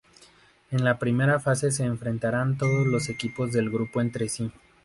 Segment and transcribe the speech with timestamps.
[0.71, 4.51] En la primera fase se enfrentarán todos los equipos del grupo entre sí.